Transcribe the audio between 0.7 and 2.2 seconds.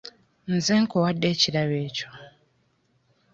nkuwadde ekirabo ekyo.